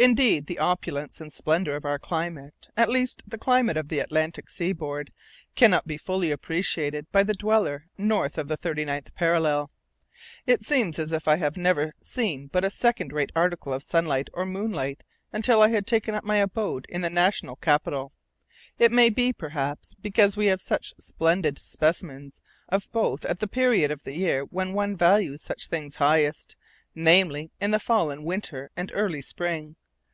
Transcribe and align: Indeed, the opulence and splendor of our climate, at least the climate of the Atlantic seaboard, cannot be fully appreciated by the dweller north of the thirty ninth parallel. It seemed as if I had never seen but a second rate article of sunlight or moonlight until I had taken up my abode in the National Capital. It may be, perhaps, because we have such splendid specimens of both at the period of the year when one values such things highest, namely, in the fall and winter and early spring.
Indeed, 0.00 0.46
the 0.46 0.60
opulence 0.60 1.20
and 1.20 1.32
splendor 1.32 1.74
of 1.74 1.84
our 1.84 1.98
climate, 1.98 2.68
at 2.76 2.88
least 2.88 3.24
the 3.26 3.36
climate 3.36 3.76
of 3.76 3.88
the 3.88 3.98
Atlantic 3.98 4.48
seaboard, 4.48 5.10
cannot 5.56 5.88
be 5.88 5.96
fully 5.96 6.30
appreciated 6.30 7.10
by 7.10 7.24
the 7.24 7.34
dweller 7.34 7.86
north 7.98 8.38
of 8.38 8.46
the 8.46 8.56
thirty 8.56 8.84
ninth 8.84 9.12
parallel. 9.16 9.72
It 10.46 10.62
seemed 10.62 11.00
as 11.00 11.10
if 11.10 11.26
I 11.26 11.34
had 11.38 11.56
never 11.56 11.96
seen 12.00 12.46
but 12.46 12.62
a 12.62 12.70
second 12.70 13.12
rate 13.12 13.32
article 13.34 13.72
of 13.72 13.82
sunlight 13.82 14.30
or 14.32 14.46
moonlight 14.46 15.02
until 15.32 15.60
I 15.60 15.70
had 15.70 15.84
taken 15.84 16.14
up 16.14 16.22
my 16.22 16.36
abode 16.36 16.86
in 16.88 17.00
the 17.00 17.10
National 17.10 17.56
Capital. 17.56 18.12
It 18.78 18.92
may 18.92 19.10
be, 19.10 19.32
perhaps, 19.32 19.94
because 19.94 20.36
we 20.36 20.46
have 20.46 20.60
such 20.60 20.94
splendid 21.00 21.58
specimens 21.58 22.40
of 22.68 22.88
both 22.92 23.24
at 23.24 23.40
the 23.40 23.48
period 23.48 23.90
of 23.90 24.04
the 24.04 24.14
year 24.14 24.44
when 24.44 24.74
one 24.74 24.96
values 24.96 25.42
such 25.42 25.66
things 25.66 25.96
highest, 25.96 26.54
namely, 26.94 27.50
in 27.60 27.72
the 27.72 27.80
fall 27.80 28.12
and 28.12 28.24
winter 28.24 28.70
and 28.76 28.92
early 28.94 29.20
spring. 29.20 29.74